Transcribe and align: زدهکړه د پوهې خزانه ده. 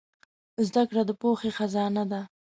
زدهکړه 0.67 1.01
د 1.09 1.11
پوهې 1.21 1.49
خزانه 1.57 2.03
ده. 2.11 2.21